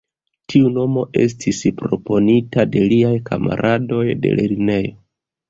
[0.51, 4.99] Tiu nomo estis proponita de liaj kamaradoj de lernejo.